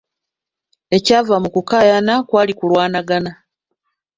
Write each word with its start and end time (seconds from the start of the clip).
Ekyava 0.97 1.35
mu 1.43 1.49
kukaayana 1.55 2.13
kwali 2.27 2.53
kulwanagana. 2.59 3.31